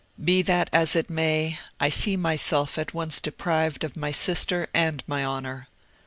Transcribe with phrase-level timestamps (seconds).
[0.19, 5.03] "Be that as it may, I see myself at once deprived of my sister and
[5.05, 5.67] my honour.